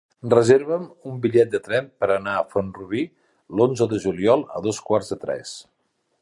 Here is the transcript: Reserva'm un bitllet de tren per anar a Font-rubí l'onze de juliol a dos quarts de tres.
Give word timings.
Reserva'm 0.33 0.85
un 1.11 1.19
bitllet 1.25 1.51
de 1.55 1.59
tren 1.67 1.91
per 2.03 2.09
anar 2.15 2.33
a 2.39 2.47
Font-rubí 2.55 3.03
l'onze 3.61 3.89
de 3.93 4.01
juliol 4.07 4.47
a 4.57 4.65
dos 4.69 4.81
quarts 4.89 5.13
de 5.15 5.21
tres. 5.29 5.55